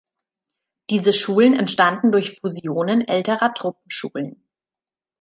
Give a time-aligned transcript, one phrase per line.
[0.89, 4.43] Diese Schulen entstanden durch Fusionen älterer Truppenschulen.